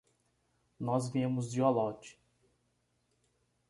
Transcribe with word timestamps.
Nós 0.79 1.11
viemos 1.11 1.51
de 1.51 1.61
Olot. 1.61 2.17